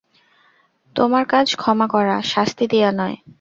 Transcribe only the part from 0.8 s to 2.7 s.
তোমার কাজ ক্ষমা করা, শাস্তি